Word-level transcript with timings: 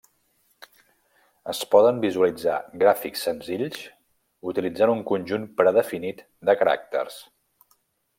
Es 1.51 1.59
poden 1.73 1.99
visualitzar 2.05 2.55
gràfics 2.83 3.25
senzills 3.27 3.83
utilitzant 4.53 4.95
un 4.95 5.05
conjunt 5.13 5.45
predefinit 5.61 6.25
de 6.51 6.57
caràcters. 6.63 7.21